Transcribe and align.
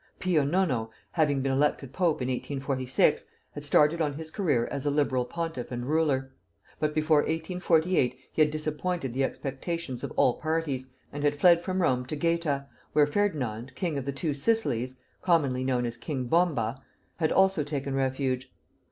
Pio 0.17 0.43
Nono, 0.43 0.89
having 1.11 1.43
been 1.43 1.51
elected 1.51 1.93
pope 1.93 2.23
in 2.23 2.27
1846, 2.27 3.25
had 3.51 3.63
started 3.63 4.01
on 4.01 4.13
his 4.15 4.31
career 4.31 4.65
as 4.71 4.83
a 4.83 4.89
liberal 4.89 5.25
pontiff 5.25 5.71
and 5.71 5.85
ruler; 5.85 6.33
but 6.79 6.95
before 6.95 7.17
1848 7.19 8.17
he 8.33 8.41
had 8.41 8.49
disappointed 8.49 9.13
the 9.13 9.23
expectations 9.23 10.03
of 10.03 10.09
all 10.15 10.39
parties, 10.39 10.91
and 11.13 11.23
had 11.23 11.37
fled 11.37 11.61
from 11.61 11.83
Rome 11.83 12.07
to 12.07 12.15
Gaeta, 12.15 12.65
where 12.93 13.05
Ferdinand, 13.05 13.75
king 13.75 13.95
of 13.95 14.05
the 14.05 14.11
Two 14.11 14.33
Sicilies 14.33 14.99
(commonly 15.21 15.63
known 15.63 15.85
as 15.85 15.97
King 15.97 16.25
Bomba) 16.25 16.75
had 17.17 17.31
also 17.31 17.61
taken 17.61 17.93
refuge. 17.93 18.51